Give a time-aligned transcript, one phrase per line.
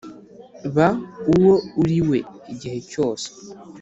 [0.75, 0.87] ba
[1.33, 2.19] uwo uri we
[2.53, 3.27] igihe cyose,